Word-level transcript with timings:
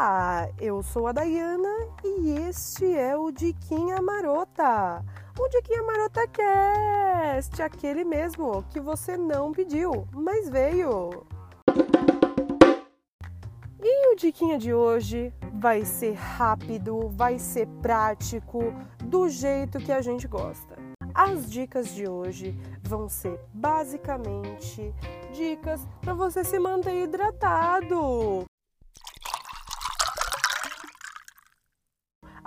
Olá, 0.00 0.48
eu 0.58 0.82
sou 0.82 1.08
a 1.08 1.12
Dayana 1.12 1.68
e 2.02 2.30
este 2.48 2.90
é 2.90 3.14
o 3.14 3.30
Diquinha 3.30 4.00
Marota. 4.00 5.04
O 5.38 5.46
Diquinha 5.48 5.82
Marota 5.82 6.26
Cast, 6.26 7.60
aquele 7.60 8.02
mesmo 8.02 8.64
que 8.70 8.80
você 8.80 9.18
não 9.18 9.52
pediu, 9.52 10.08
mas 10.10 10.48
veio. 10.48 11.26
E 13.82 14.14
o 14.14 14.16
Diquinha 14.16 14.56
de 14.56 14.72
hoje 14.72 15.34
vai 15.52 15.84
ser 15.84 16.14
rápido, 16.14 17.10
vai 17.10 17.38
ser 17.38 17.68
prático, 17.82 18.72
do 19.04 19.28
jeito 19.28 19.78
que 19.78 19.92
a 19.92 20.00
gente 20.00 20.26
gosta. 20.26 20.78
As 21.12 21.50
dicas 21.50 21.94
de 21.94 22.08
hoje 22.08 22.58
vão 22.82 23.06
ser 23.06 23.38
basicamente 23.52 24.94
dicas 25.34 25.86
para 26.00 26.14
você 26.14 26.42
se 26.42 26.58
manter 26.58 27.02
hidratado. 27.04 28.46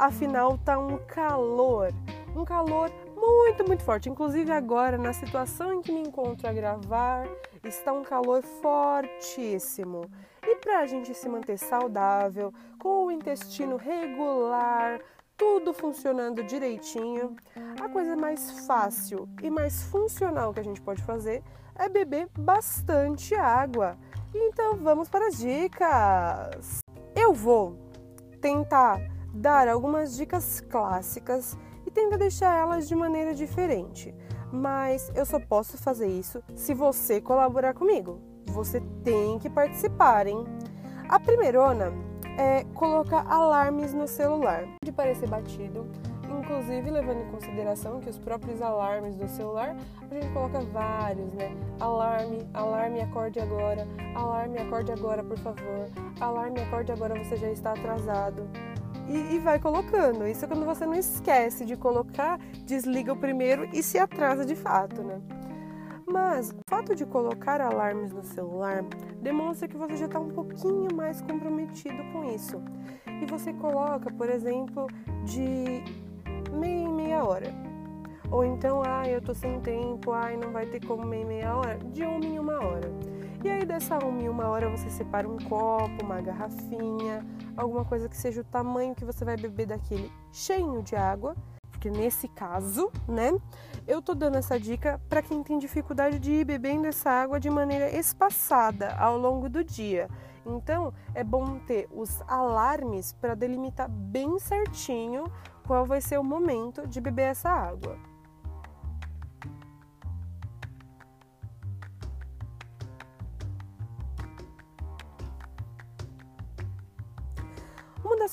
Afinal, 0.03 0.57
tá 0.57 0.77
um 0.77 0.97
calor, 0.97 1.93
um 2.35 2.43
calor 2.43 2.91
muito, 3.15 3.65
muito 3.65 3.83
forte. 3.85 4.09
Inclusive 4.09 4.51
agora, 4.51 4.97
na 4.97 5.13
situação 5.13 5.75
em 5.75 5.81
que 5.81 5.93
me 5.93 6.01
encontro 6.01 6.45
a 6.45 6.51
gravar, 6.51 7.25
está 7.63 7.93
um 7.93 8.03
calor 8.03 8.43
fortíssimo. 8.43 10.01
E 10.43 10.57
para 10.57 10.79
a 10.79 10.85
gente 10.85 11.13
se 11.13 11.29
manter 11.29 11.57
saudável, 11.57 12.53
com 12.77 13.05
o 13.05 13.11
intestino 13.11 13.77
regular, 13.77 14.99
tudo 15.37 15.73
funcionando 15.73 16.43
direitinho, 16.43 17.37
a 17.81 17.87
coisa 17.87 18.17
mais 18.17 18.65
fácil 18.67 19.29
e 19.41 19.49
mais 19.49 19.83
funcional 19.83 20.53
que 20.53 20.59
a 20.59 20.65
gente 20.65 20.81
pode 20.81 21.01
fazer 21.01 21.41
é 21.75 21.87
beber 21.87 22.27
bastante 22.37 23.35
água. 23.35 23.97
Então 24.35 24.75
vamos 24.75 25.07
para 25.07 25.27
as 25.27 25.37
dicas. 25.37 26.79
Eu 27.15 27.33
vou 27.33 27.77
tentar 28.41 28.99
dar 29.33 29.67
algumas 29.67 30.15
dicas 30.15 30.61
clássicas 30.61 31.57
e 31.85 31.91
tentar 31.91 32.17
deixar 32.17 32.55
elas 32.55 32.87
de 32.87 32.95
maneira 32.95 33.33
diferente. 33.33 34.13
Mas 34.51 35.11
eu 35.15 35.25
só 35.25 35.39
posso 35.39 35.77
fazer 35.77 36.07
isso 36.07 36.43
se 36.55 36.73
você 36.73 37.19
colaborar 37.19 37.73
comigo. 37.73 38.21
Você 38.47 38.79
tem 39.03 39.39
que 39.39 39.49
participar, 39.49 40.27
hein? 40.27 40.45
A 41.09 41.19
primeirona 41.19 41.91
é 42.37 42.63
colocar 42.75 43.25
alarmes 43.27 43.93
no 43.93 44.07
celular. 44.07 44.65
De 44.85 44.91
parecer 44.91 45.27
batido, 45.27 45.89
inclusive 46.29 46.91
levando 46.91 47.21
em 47.21 47.31
consideração 47.31 47.99
que 47.99 48.09
os 48.09 48.17
próprios 48.19 48.61
alarmes 48.61 49.15
do 49.15 49.27
celular, 49.27 49.75
a 50.09 50.13
gente 50.13 50.31
coloca 50.33 50.59
vários, 50.59 51.33
né? 51.33 51.55
Alarme, 51.79 52.47
alarme, 52.53 53.01
acorde 53.01 53.39
agora, 53.39 53.87
alarme, 54.15 54.59
acorde 54.59 54.91
agora, 54.91 55.23
por 55.23 55.37
favor, 55.39 55.89
alarme, 56.19 56.61
acorde 56.61 56.91
agora, 56.91 57.15
você 57.23 57.35
já 57.37 57.49
está 57.49 57.71
atrasado 57.71 58.47
e, 59.07 59.35
e, 59.35 59.39
vai 59.39 59.59
colocando. 59.59 60.27
Isso 60.27 60.45
é 60.45 60.47
quando 60.47 60.65
você 60.65 60.85
não 60.85 60.95
esquece 60.95 61.65
de 61.65 61.75
colocar, 61.75 62.39
desliga 62.65 63.13
o 63.13 63.17
primeiro 63.17 63.67
e 63.73 63.83
se 63.83 63.97
atrasa 63.97 64.45
de 64.45 64.55
fato, 64.55 65.03
né? 65.03 65.21
Mas 66.07 66.51
o 66.51 66.61
fato 66.69 66.95
de 66.95 67.05
colocar 67.05 67.59
alarmes 67.61 68.11
no 68.11 68.23
celular 68.23 68.83
demonstra 69.21 69.67
que 69.67 69.77
você 69.77 69.97
já 69.97 70.05
está 70.05 70.19
um 70.19 70.29
pouquinho 70.29 70.93
mais 70.93 71.21
comprometido 71.21 72.03
com 72.11 72.23
isso. 72.25 72.61
E 73.21 73.25
você 73.25 73.53
coloca, 73.53 74.11
por 74.11 74.29
exemplo, 74.29 74.87
de 75.23 75.83
meia 76.51 76.81
em 76.81 76.93
meia 76.93 77.23
hora. 77.23 77.47
Ou 78.29 78.43
então, 78.43 78.81
ah, 78.85 79.07
eu 79.07 79.21
tô 79.21 79.33
sem 79.33 79.59
tempo, 79.61 80.11
ai, 80.11 80.37
não 80.37 80.51
vai 80.51 80.65
ter 80.65 80.85
como 80.85 81.05
meia 81.05 81.21
em 81.21 81.25
meia 81.25 81.55
hora, 81.55 81.77
de 81.91 82.03
uma 82.03 82.25
em 82.25 82.39
uma 82.39 82.63
hora. 82.63 83.12
E 83.43 83.49
aí 83.49 83.65
dessa 83.65 83.97
uma 83.97 84.21
em 84.21 84.29
uma 84.29 84.47
hora 84.47 84.69
você 84.69 84.89
separa 84.89 85.27
um 85.27 85.37
copo, 85.37 86.01
uma 86.01 86.21
garrafinha, 86.21 87.25
alguma 87.57 87.83
coisa 87.83 88.07
que 88.07 88.15
seja 88.15 88.39
o 88.39 88.43
tamanho 88.45 88.95
que 88.95 89.03
você 89.03 89.25
vai 89.25 89.35
beber 89.35 89.65
daquele 89.65 90.09
cheinho 90.31 90.81
de 90.81 90.95
água, 90.95 91.35
porque 91.69 91.89
nesse 91.89 92.29
caso, 92.29 92.89
né, 93.05 93.37
eu 93.85 94.01
tô 94.01 94.15
dando 94.15 94.37
essa 94.37 94.57
dica 94.57 94.97
para 95.09 95.21
quem 95.21 95.43
tem 95.43 95.59
dificuldade 95.59 96.19
de 96.19 96.31
ir 96.31 96.45
bebendo 96.45 96.87
essa 96.87 97.09
água 97.09 97.37
de 97.37 97.49
maneira 97.49 97.89
espaçada 97.89 98.95
ao 98.95 99.17
longo 99.17 99.49
do 99.49 99.61
dia. 99.61 100.07
Então, 100.45 100.93
é 101.13 101.21
bom 101.21 101.59
ter 101.67 101.89
os 101.91 102.21
alarmes 102.29 103.11
para 103.11 103.35
delimitar 103.35 103.89
bem 103.89 104.39
certinho 104.39 105.25
qual 105.67 105.85
vai 105.85 105.99
ser 105.99 106.17
o 106.17 106.23
momento 106.23 106.87
de 106.87 107.01
beber 107.01 107.23
essa 107.23 107.49
água. 107.49 108.12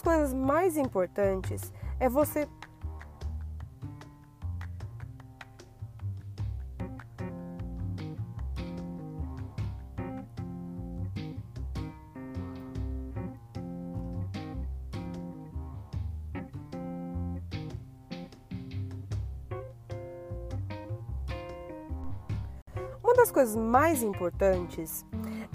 Das 0.01 0.03
coisas 0.03 0.35
mais 0.35 0.77
importantes 0.77 1.73
é 1.99 2.09
você 2.09 2.49
Uma 23.03 23.15
das 23.15 23.31
coisas 23.31 23.57
mais 23.57 24.03
importantes 24.03 25.05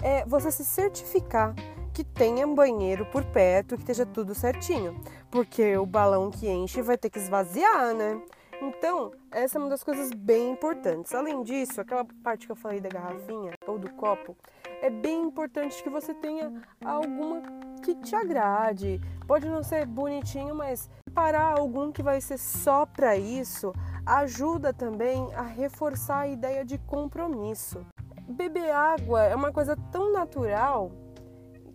é 0.02 0.24
você 0.26 0.52
se 0.52 0.64
certificar 0.64 1.54
que 1.96 2.04
tenha 2.04 2.46
banheiro 2.46 3.06
por 3.06 3.24
perto, 3.24 3.74
que 3.74 3.80
esteja 3.80 4.04
tudo 4.04 4.34
certinho, 4.34 5.00
porque 5.30 5.78
o 5.78 5.86
balão 5.86 6.30
que 6.30 6.46
enche 6.46 6.82
vai 6.82 6.98
ter 6.98 7.08
que 7.08 7.18
esvaziar, 7.18 7.94
né? 7.94 8.20
Então, 8.60 9.12
essa 9.30 9.56
é 9.56 9.58
uma 9.58 9.70
das 9.70 9.82
coisas 9.82 10.10
bem 10.12 10.50
importantes. 10.50 11.14
Além 11.14 11.42
disso, 11.42 11.80
aquela 11.80 12.04
parte 12.22 12.44
que 12.44 12.52
eu 12.52 12.56
falei 12.56 12.80
da 12.80 12.90
garrafinha 12.90 13.54
ou 13.66 13.78
do 13.78 13.90
copo, 13.94 14.36
é 14.82 14.90
bem 14.90 15.22
importante 15.22 15.82
que 15.82 15.88
você 15.88 16.12
tenha 16.12 16.52
alguma 16.84 17.40
que 17.82 17.94
te 17.94 18.14
agrade. 18.14 19.00
Pode 19.26 19.48
não 19.48 19.62
ser 19.62 19.86
bonitinho, 19.86 20.54
mas 20.54 20.90
parar 21.14 21.56
algum 21.58 21.90
que 21.90 22.02
vai 22.02 22.20
ser 22.20 22.36
só 22.36 22.84
para 22.84 23.16
isso 23.16 23.72
ajuda 24.04 24.70
também 24.70 25.34
a 25.34 25.40
reforçar 25.40 26.20
a 26.20 26.28
ideia 26.28 26.62
de 26.62 26.76
compromisso. 26.76 27.86
Beber 28.28 28.70
água 28.70 29.22
é 29.22 29.34
uma 29.34 29.50
coisa 29.50 29.74
tão 29.90 30.12
natural 30.12 31.05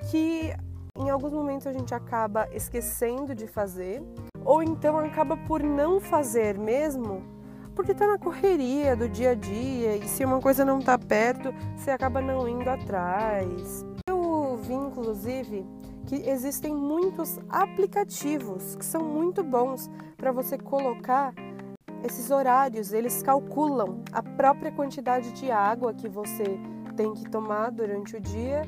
que 0.09 0.53
em 0.97 1.09
alguns 1.09 1.31
momentos 1.31 1.65
a 1.67 1.73
gente 1.73 1.93
acaba 1.93 2.47
esquecendo 2.51 3.33
de 3.33 3.47
fazer, 3.47 4.03
ou 4.43 4.61
então 4.61 4.97
acaba 4.99 5.37
por 5.37 5.63
não 5.63 5.99
fazer 5.99 6.57
mesmo, 6.57 7.23
porque 7.75 7.91
está 7.91 8.07
na 8.07 8.17
correria 8.17 8.95
do 8.95 9.07
dia 9.07 9.31
a 9.31 9.35
dia 9.35 9.95
e 9.95 10.07
se 10.07 10.25
uma 10.25 10.39
coisa 10.39 10.65
não 10.65 10.79
está 10.79 10.97
perto, 10.97 11.53
você 11.75 11.91
acaba 11.91 12.21
não 12.21 12.47
indo 12.47 12.69
atrás. 12.69 13.85
Eu 14.07 14.57
vi 14.61 14.73
inclusive 14.73 15.65
que 16.05 16.15
existem 16.29 16.75
muitos 16.75 17.39
aplicativos 17.49 18.75
que 18.75 18.85
são 18.85 19.03
muito 19.03 19.43
bons 19.43 19.89
para 20.17 20.31
você 20.31 20.57
colocar 20.57 21.33
esses 22.03 22.31
horários, 22.31 22.91
eles 22.93 23.21
calculam 23.21 24.03
a 24.11 24.23
própria 24.23 24.71
quantidade 24.71 25.31
de 25.33 25.51
água 25.51 25.93
que 25.93 26.09
você 26.09 26.59
tem 26.95 27.13
que 27.13 27.29
tomar 27.29 27.71
durante 27.71 28.17
o 28.17 28.19
dia 28.19 28.63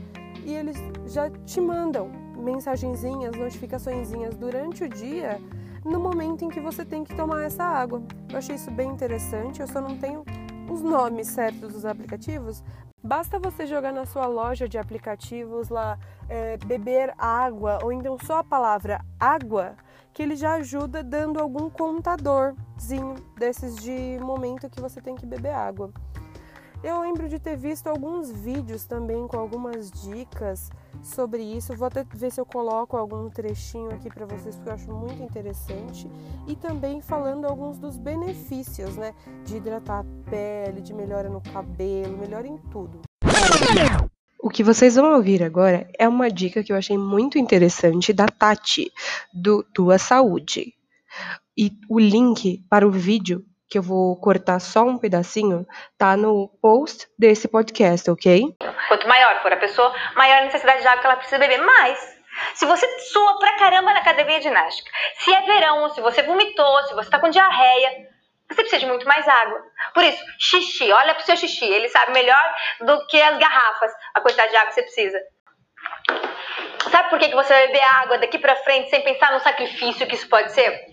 e 0.45 0.53
eles 0.53 0.77
já 1.07 1.29
te 1.29 1.59
mandam 1.61 2.09
mensagenzinhas, 2.37 3.35
notificaçõezinhas 3.35 4.35
durante 4.35 4.83
o 4.83 4.89
dia 4.89 5.39
no 5.85 5.99
momento 5.99 6.45
em 6.45 6.49
que 6.49 6.59
você 6.59 6.85
tem 6.85 7.03
que 7.03 7.15
tomar 7.15 7.43
essa 7.43 7.63
água. 7.63 8.01
Eu 8.29 8.37
achei 8.37 8.55
isso 8.55 8.71
bem 8.71 8.89
interessante, 8.89 9.61
eu 9.61 9.67
só 9.67 9.81
não 9.81 9.97
tenho 9.97 10.23
os 10.71 10.81
nomes 10.81 11.27
certos 11.27 11.73
dos 11.73 11.85
aplicativos. 11.85 12.63
Basta 13.03 13.37
você 13.37 13.65
jogar 13.65 13.91
na 13.91 14.05
sua 14.05 14.25
loja 14.27 14.67
de 14.67 14.77
aplicativos 14.77 15.67
lá, 15.67 15.99
é, 16.29 16.55
beber 16.57 17.13
água, 17.17 17.79
ou 17.83 17.91
então 17.91 18.17
só 18.17 18.37
a 18.37 18.43
palavra 18.43 19.03
água, 19.19 19.75
que 20.13 20.23
ele 20.23 20.37
já 20.37 20.53
ajuda 20.53 21.03
dando 21.03 21.39
algum 21.39 21.69
contadorzinho 21.69 23.15
desses 23.37 23.75
de 23.75 24.17
momento 24.21 24.69
que 24.69 24.79
você 24.79 25.01
tem 25.01 25.15
que 25.15 25.25
beber 25.25 25.53
água. 25.53 25.91
Eu 26.83 26.99
lembro 26.99 27.29
de 27.29 27.39
ter 27.39 27.55
visto 27.55 27.87
alguns 27.87 28.29
vídeos 28.29 28.83
também 28.83 29.25
com 29.25 29.37
algumas 29.37 29.89
dicas 29.89 30.69
sobre 31.01 31.41
isso. 31.41 31.73
Vou 31.77 31.87
até 31.87 32.03
ver 32.13 32.29
se 32.29 32.41
eu 32.41 32.45
coloco 32.45 32.97
algum 32.97 33.29
trechinho 33.29 33.89
aqui 33.91 34.09
para 34.09 34.25
vocês, 34.25 34.55
porque 34.55 34.69
eu 34.69 34.73
acho 34.73 34.91
muito 34.91 35.23
interessante. 35.23 36.11
E 36.45 36.57
também 36.57 36.99
falando 36.99 37.45
alguns 37.45 37.79
dos 37.79 37.95
benefícios, 37.97 38.97
né? 38.97 39.15
De 39.45 39.55
hidratar 39.55 40.01
a 40.01 40.29
pele, 40.29 40.81
de 40.81 40.93
melhora 40.93 41.29
no 41.29 41.39
cabelo, 41.39 42.17
melhora 42.17 42.47
em 42.47 42.57
tudo. 42.69 42.99
O 44.37 44.49
que 44.49 44.61
vocês 44.61 44.95
vão 44.95 45.15
ouvir 45.15 45.41
agora 45.41 45.89
é 45.97 46.05
uma 46.05 46.29
dica 46.29 46.61
que 46.65 46.73
eu 46.73 46.75
achei 46.75 46.97
muito 46.97 47.37
interessante 47.37 48.11
da 48.11 48.25
Tati, 48.25 48.91
do 49.33 49.63
Tua 49.63 49.97
Saúde. 49.97 50.73
E 51.57 51.71
o 51.87 51.97
link 51.97 52.61
para 52.69 52.85
o 52.85 52.91
vídeo 52.91 53.45
que 53.73 53.79
eu 53.79 53.81
vou 53.81 54.15
cortar 54.17 54.59
só 54.59 54.83
um 54.83 54.99
pedacinho, 54.99 55.65
tá 55.97 56.15
no 56.15 56.47
post 56.61 57.07
desse 57.17 57.47
podcast, 57.47 58.07
ok? 58.11 58.55
Quanto 58.87 59.07
maior 59.07 59.41
for 59.41 59.51
a 59.51 59.57
pessoa, 59.57 59.91
maior 60.15 60.43
a 60.43 60.45
necessidade 60.45 60.81
de 60.81 60.87
água 60.87 61.01
que 61.01 61.07
ela 61.07 61.15
precisa 61.15 61.39
beber. 61.39 61.57
Mas 61.57 62.13
Se 62.53 62.65
você 62.65 62.87
sua 62.99 63.39
pra 63.39 63.57
caramba 63.57 63.93
na 63.93 63.99
academia 63.99 64.37
de 64.37 64.43
ginástica, 64.43 64.91
se 65.17 65.33
é 65.33 65.41
verão, 65.41 65.89
se 65.89 66.01
você 66.01 66.21
vomitou, 66.23 66.83
se 66.83 66.93
você 66.93 67.09
tá 67.09 67.19
com 67.19 67.29
diarreia, 67.29 68.07
você 68.47 68.61
precisa 68.61 68.79
de 68.79 68.85
muito 68.85 69.07
mais 69.07 69.27
água. 69.27 69.59
Por 69.93 70.03
isso, 70.03 70.23
xixi, 70.39 70.91
olha 70.91 71.15
pro 71.15 71.23
seu 71.23 71.35
xixi, 71.35 71.65
ele 71.65 71.89
sabe 71.89 72.11
melhor 72.11 72.55
do 72.81 73.07
que 73.07 73.19
as 73.21 73.37
garrafas 73.37 73.91
a 74.13 74.21
quantidade 74.21 74.51
de 74.51 74.57
água 74.57 74.67
que 74.69 74.75
você 74.75 74.83
precisa. 74.83 75.19
Sabe 76.91 77.09
por 77.09 77.19
que, 77.19 77.29
que 77.29 77.35
você 77.35 77.53
vai 77.53 77.67
beber 77.67 77.83
água 77.83 78.17
daqui 78.19 78.37
pra 78.37 78.55
frente 78.57 78.89
sem 78.89 79.01
pensar 79.01 79.31
no 79.31 79.39
sacrifício 79.39 80.05
que 80.07 80.15
isso 80.15 80.29
pode 80.29 80.51
ser? 80.51 80.92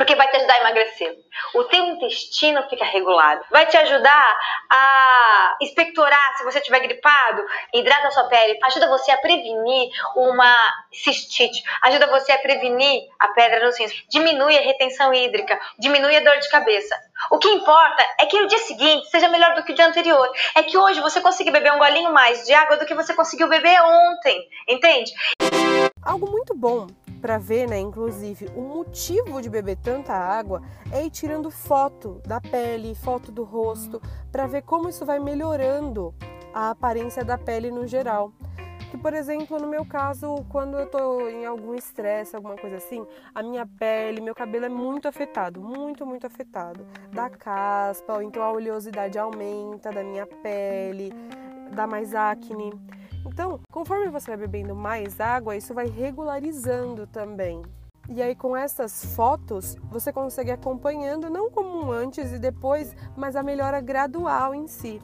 Porque 0.00 0.16
vai 0.16 0.30
te 0.30 0.36
ajudar 0.38 0.54
a 0.54 0.60
emagrecer. 0.60 1.14
O 1.54 1.64
teu 1.64 1.84
intestino 1.84 2.66
fica 2.70 2.86
regulado, 2.86 3.44
vai 3.50 3.66
te 3.66 3.76
ajudar 3.76 4.38
a 4.70 5.56
expectorar 5.60 6.38
se 6.38 6.44
você 6.44 6.58
estiver 6.58 6.80
gripado, 6.80 7.44
hidrata 7.74 8.08
a 8.08 8.10
sua 8.10 8.24
pele, 8.24 8.58
ajuda 8.64 8.88
você 8.88 9.10
a 9.10 9.18
prevenir 9.18 9.90
uma 10.16 10.56
cistite, 10.90 11.62
ajuda 11.82 12.06
você 12.06 12.32
a 12.32 12.38
prevenir 12.38 13.02
a 13.18 13.28
pedra 13.28 13.66
nos 13.66 13.78
rins, 13.78 13.92
diminui 14.08 14.56
a 14.56 14.62
retenção 14.62 15.12
hídrica, 15.12 15.60
diminui 15.78 16.16
a 16.16 16.20
dor 16.20 16.38
de 16.38 16.48
cabeça. 16.48 16.96
O 17.30 17.36
que 17.36 17.48
importa 17.48 18.02
é 18.18 18.24
que 18.24 18.40
o 18.40 18.46
dia 18.46 18.58
seguinte 18.60 19.06
seja 19.10 19.28
melhor 19.28 19.54
do 19.54 19.62
que 19.64 19.72
o 19.72 19.74
dia 19.74 19.86
anterior. 19.86 20.32
É 20.54 20.62
que 20.62 20.78
hoje 20.78 21.02
você 21.02 21.20
consiga 21.20 21.50
beber 21.50 21.74
um 21.74 21.78
golinho 21.78 22.10
mais 22.10 22.46
de 22.46 22.54
água 22.54 22.78
do 22.78 22.86
que 22.86 22.94
você 22.94 23.12
conseguiu 23.12 23.48
beber 23.48 23.78
ontem, 23.82 24.48
entende? 24.66 25.12
Algo 26.02 26.30
muito 26.30 26.56
bom 26.56 26.86
para 27.20 27.38
ver, 27.38 27.68
né, 27.68 27.78
inclusive, 27.78 28.48
o 28.56 28.62
motivo 28.62 29.42
de 29.42 29.50
beber 29.50 29.76
tanta 29.76 30.12
água 30.12 30.62
é 30.90 31.04
ir 31.04 31.10
tirando 31.10 31.50
foto 31.50 32.20
da 32.26 32.40
pele, 32.40 32.94
foto 32.94 33.30
do 33.30 33.44
rosto, 33.44 34.00
para 34.32 34.46
ver 34.46 34.62
como 34.62 34.88
isso 34.88 35.04
vai 35.04 35.18
melhorando 35.18 36.14
a 36.52 36.70
aparência 36.70 37.24
da 37.24 37.36
pele 37.36 37.70
no 37.70 37.86
geral. 37.86 38.32
Que, 38.90 38.98
por 38.98 39.14
exemplo, 39.14 39.56
no 39.60 39.68
meu 39.68 39.84
caso, 39.84 40.44
quando 40.48 40.76
eu 40.76 40.84
tô 40.84 41.28
em 41.28 41.46
algum 41.46 41.74
estresse, 41.76 42.34
alguma 42.34 42.56
coisa 42.56 42.78
assim, 42.78 43.06
a 43.32 43.40
minha 43.40 43.64
pele, 43.64 44.20
meu 44.20 44.34
cabelo 44.34 44.64
é 44.64 44.68
muito 44.68 45.06
afetado, 45.06 45.60
muito, 45.60 46.04
muito 46.04 46.26
afetado. 46.26 46.84
Dá 47.12 47.30
caspa, 47.30 48.14
ou 48.14 48.22
então 48.22 48.42
a 48.42 48.50
oleosidade 48.50 49.16
aumenta 49.16 49.92
da 49.92 50.02
minha 50.02 50.26
pele, 50.26 51.12
dá 51.72 51.86
mais 51.86 52.16
acne. 52.16 52.72
Então, 53.26 53.60
conforme 53.70 54.08
você 54.08 54.30
vai 54.30 54.38
bebendo 54.38 54.74
mais 54.74 55.20
água, 55.20 55.56
isso 55.56 55.74
vai 55.74 55.86
regularizando 55.86 57.06
também. 57.06 57.62
E 58.08 58.20
aí, 58.20 58.34
com 58.34 58.56
essas 58.56 59.04
fotos, 59.14 59.76
você 59.90 60.12
consegue 60.12 60.50
acompanhando 60.50 61.30
não 61.30 61.50
como 61.50 61.92
antes 61.92 62.32
e 62.32 62.38
depois, 62.38 62.94
mas 63.16 63.36
a 63.36 63.42
melhora 63.42 63.80
gradual 63.80 64.54
em 64.54 64.66
si. 64.66 65.00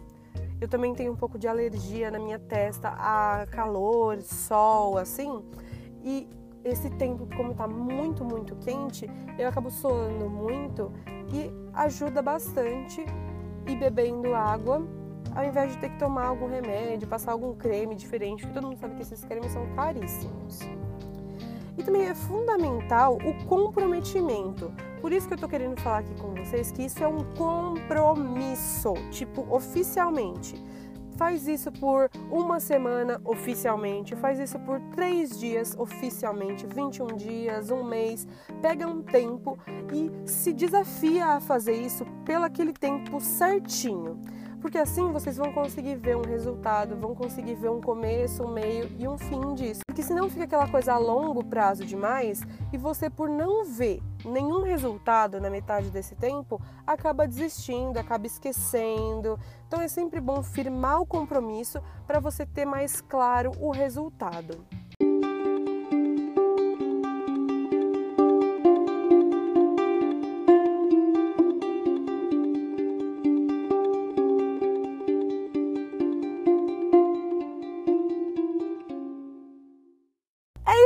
Eu 0.60 0.66
também 0.66 0.94
tenho 0.94 1.12
um 1.12 1.16
pouco 1.16 1.38
de 1.38 1.46
alergia 1.46 2.10
na 2.10 2.18
minha 2.18 2.38
testa 2.38 2.88
a 2.88 3.46
calor, 3.50 4.20
sol, 4.22 4.98
assim. 4.98 5.44
E 6.02 6.28
esse 6.64 6.90
tempo, 6.90 7.28
como 7.36 7.52
está 7.52 7.68
muito, 7.68 8.24
muito 8.24 8.56
quente, 8.56 9.08
eu 9.38 9.48
acabo 9.48 9.70
suando 9.70 10.28
muito 10.28 10.90
e 11.32 11.50
ajuda 11.74 12.22
bastante 12.22 13.04
ir 13.66 13.76
bebendo 13.76 14.34
água 14.34 14.82
ao 15.36 15.44
invés 15.44 15.72
de 15.72 15.78
ter 15.78 15.90
que 15.90 15.98
tomar 15.98 16.28
algum 16.28 16.48
remédio, 16.48 17.06
passar 17.06 17.32
algum 17.32 17.54
creme 17.54 17.94
diferente, 17.94 18.40
porque 18.40 18.54
todo 18.54 18.68
mundo 18.68 18.78
sabe 18.78 18.94
que 18.94 19.02
esses 19.02 19.22
cremes 19.22 19.52
são 19.52 19.66
caríssimos. 19.74 20.60
E 21.76 21.82
também 21.82 22.06
é 22.06 22.14
fundamental 22.14 23.18
o 23.18 23.44
comprometimento. 23.44 24.72
Por 24.98 25.12
isso 25.12 25.28
que 25.28 25.34
eu 25.34 25.38
tô 25.38 25.46
querendo 25.46 25.78
falar 25.78 25.98
aqui 25.98 26.14
com 26.14 26.34
vocês 26.34 26.72
que 26.72 26.86
isso 26.86 27.04
é 27.04 27.06
um 27.06 27.22
compromisso, 27.34 28.94
tipo, 29.10 29.46
oficialmente. 29.54 30.54
Faz 31.18 31.46
isso 31.46 31.70
por 31.70 32.10
uma 32.30 32.58
semana 32.58 33.20
oficialmente, 33.24 34.16
faz 34.16 34.38
isso 34.38 34.58
por 34.60 34.80
três 34.94 35.38
dias 35.38 35.74
oficialmente, 35.78 36.66
21 36.66 37.08
dias, 37.08 37.70
um 37.70 37.84
mês. 37.84 38.26
Pega 38.62 38.86
um 38.86 39.02
tempo 39.02 39.58
e 39.92 40.10
se 40.26 40.52
desafia 40.52 41.26
a 41.26 41.40
fazer 41.40 41.74
isso 41.74 42.06
pelo 42.24 42.44
aquele 42.44 42.72
tempo 42.72 43.20
certinho 43.20 44.18
porque 44.66 44.78
assim 44.78 45.12
vocês 45.12 45.36
vão 45.36 45.52
conseguir 45.52 45.94
ver 45.94 46.16
um 46.16 46.24
resultado, 46.24 46.96
vão 46.96 47.14
conseguir 47.14 47.54
ver 47.54 47.70
um 47.70 47.80
começo, 47.80 48.42
um 48.42 48.52
meio 48.52 48.90
e 48.98 49.06
um 49.06 49.16
fim 49.16 49.54
disso. 49.54 49.82
Porque 49.86 50.02
senão 50.02 50.28
fica 50.28 50.42
aquela 50.42 50.66
coisa 50.66 50.94
a 50.94 50.98
longo 50.98 51.44
prazo 51.44 51.84
demais 51.84 52.42
e 52.72 52.76
você, 52.76 53.08
por 53.08 53.28
não 53.28 53.64
ver 53.64 54.02
nenhum 54.24 54.64
resultado 54.64 55.40
na 55.40 55.48
metade 55.48 55.88
desse 55.88 56.16
tempo, 56.16 56.60
acaba 56.84 57.28
desistindo, 57.28 57.96
acaba 57.96 58.26
esquecendo. 58.26 59.38
Então 59.68 59.80
é 59.80 59.86
sempre 59.86 60.20
bom 60.20 60.42
firmar 60.42 61.00
o 61.00 61.06
compromisso 61.06 61.80
para 62.04 62.18
você 62.18 62.44
ter 62.44 62.64
mais 62.64 63.00
claro 63.00 63.52
o 63.60 63.70
resultado. 63.70 64.66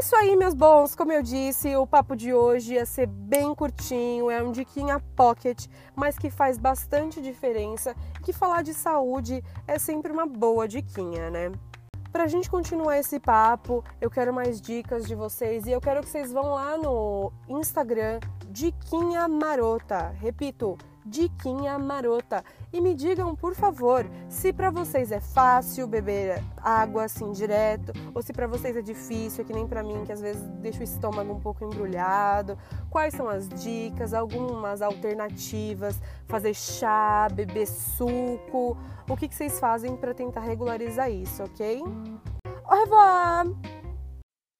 Isso 0.00 0.16
aí, 0.16 0.34
meus 0.34 0.54
bons. 0.54 0.94
Como 0.94 1.12
eu 1.12 1.22
disse, 1.22 1.76
o 1.76 1.86
papo 1.86 2.16
de 2.16 2.32
hoje 2.32 2.74
ia 2.74 2.86
ser 2.86 3.06
bem 3.06 3.54
curtinho, 3.54 4.30
é 4.30 4.42
um 4.42 4.50
diquinha 4.50 4.98
pocket, 5.14 5.66
mas 5.94 6.18
que 6.18 6.30
faz 6.30 6.56
bastante 6.56 7.20
diferença. 7.20 7.94
Que 8.24 8.32
falar 8.32 8.62
de 8.62 8.72
saúde 8.72 9.44
é 9.68 9.78
sempre 9.78 10.10
uma 10.10 10.26
boa 10.26 10.66
diquinha, 10.66 11.30
né? 11.30 11.52
Pra 12.10 12.26
gente 12.26 12.50
continuar 12.50 12.98
esse 12.98 13.20
papo, 13.20 13.84
eu 14.00 14.10
quero 14.10 14.32
mais 14.32 14.58
dicas 14.58 15.06
de 15.06 15.14
vocês 15.14 15.66
e 15.66 15.70
eu 15.70 15.80
quero 15.80 16.00
que 16.00 16.08
vocês 16.08 16.32
vão 16.32 16.54
lá 16.54 16.78
no 16.78 17.30
Instagram 17.46 18.20
Diquinha 18.48 19.28
Marota. 19.28 20.08
Repito, 20.18 20.78
diquinha 21.04 21.78
marota. 21.78 22.44
E 22.72 22.80
me 22.80 22.94
digam, 22.94 23.34
por 23.34 23.54
favor, 23.54 24.06
se 24.28 24.52
para 24.52 24.70
vocês 24.70 25.10
é 25.10 25.20
fácil 25.20 25.86
beber 25.86 26.42
água 26.56 27.04
assim 27.04 27.32
direto, 27.32 27.92
ou 28.14 28.22
se 28.22 28.32
para 28.32 28.46
vocês 28.46 28.76
é 28.76 28.82
difícil, 28.82 29.44
que 29.44 29.52
nem 29.52 29.66
para 29.66 29.82
mim, 29.82 30.04
que 30.04 30.12
às 30.12 30.20
vezes 30.20 30.42
deixa 30.60 30.80
o 30.80 30.84
estômago 30.84 31.32
um 31.32 31.40
pouco 31.40 31.64
embrulhado. 31.64 32.56
Quais 32.88 33.14
são 33.14 33.28
as 33.28 33.48
dicas, 33.48 34.14
algumas 34.14 34.82
alternativas? 34.82 36.00
Fazer 36.26 36.54
chá, 36.54 37.28
beber 37.32 37.66
suco? 37.66 38.76
O 39.08 39.16
que, 39.16 39.28
que 39.28 39.34
vocês 39.34 39.58
fazem 39.58 39.96
para 39.96 40.14
tentar 40.14 40.40
regularizar 40.40 41.10
isso, 41.10 41.42
ok? 41.42 41.82
Au 42.64 42.80
revoir! 42.80 43.46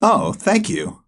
Oh, 0.03 0.33
thank 0.33 0.69
you. 0.69 1.00